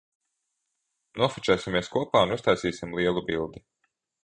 [1.23, 3.65] Nofočēsimies kopā un uztaisīsim lielu bildi.